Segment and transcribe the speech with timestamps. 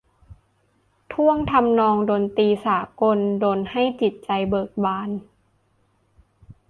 [1.13, 5.09] ท่วงทำนองดนตรีสากลดลให้จิตใจเบิกบาน